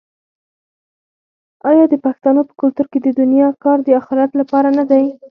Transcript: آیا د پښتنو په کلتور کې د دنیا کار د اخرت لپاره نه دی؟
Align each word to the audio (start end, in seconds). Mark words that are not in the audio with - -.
آیا 1.69 1.85
د 1.89 1.95
پښتنو 2.05 2.41
په 2.47 2.53
کلتور 2.61 2.87
کې 2.91 2.99
د 3.01 3.07
دنیا 3.19 3.49
کار 3.63 3.77
د 3.83 3.89
اخرت 3.99 4.31
لپاره 4.41 4.69
نه 4.77 4.83
دی؟ 4.91 5.05